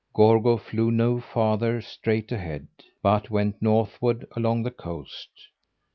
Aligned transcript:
Gorgo 0.15 0.57
flew 0.57 0.89
no 0.89 1.19
farther 1.19 1.79
straight 1.79 2.31
ahead, 2.31 2.65
but 3.03 3.29
went 3.29 3.61
northward 3.61 4.25
along 4.35 4.63
the 4.63 4.71
coast. 4.71 5.29